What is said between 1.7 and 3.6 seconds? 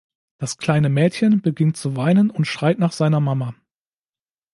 zu weinen und schreit nach seiner Mama.